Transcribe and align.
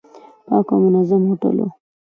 پاک 0.47 0.67
او 0.73 0.77
منظم 0.93 1.21
هوټل 1.29 1.57
و. 1.63 1.67